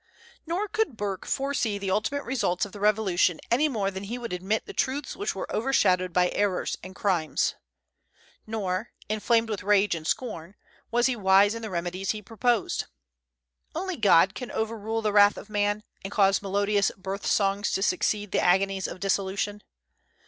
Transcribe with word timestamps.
Nor 0.47 0.67
could 0.67 0.97
Burke 0.97 1.27
foresee 1.27 1.77
the 1.77 1.91
ultimate 1.91 2.23
results 2.23 2.65
of 2.65 2.71
the 2.71 2.79
Revolution 2.79 3.39
any 3.51 3.67
more 3.67 3.91
than 3.91 4.05
he 4.05 4.17
would 4.17 4.33
admit 4.33 4.65
the 4.65 4.73
truths 4.73 5.15
which 5.15 5.35
were 5.35 5.45
overshadowed 5.55 6.11
by 6.11 6.31
errors 6.31 6.75
and 6.81 6.95
crimes. 6.95 7.53
Nor, 8.47 8.89
inflamed 9.09 9.47
with 9.47 9.61
rage 9.61 9.93
and 9.93 10.07
scorn, 10.07 10.55
was 10.89 11.05
he 11.05 11.15
wise 11.15 11.53
in 11.53 11.61
the 11.61 11.69
remedies 11.69 12.09
he 12.13 12.21
proposed. 12.23 12.85
Only 13.75 13.95
God 13.95 14.33
can 14.33 14.49
overrule 14.49 15.03
the 15.03 15.13
wrath 15.13 15.37
of 15.37 15.51
man, 15.51 15.83
and 16.03 16.11
cause 16.11 16.41
melodious 16.41 16.91
birth 16.97 17.27
songs 17.27 17.71
to 17.73 17.83
succeed 17.83 18.31
the 18.31 18.41
agonies 18.43 18.87
of 18.87 18.99
dissolution. 18.99 19.61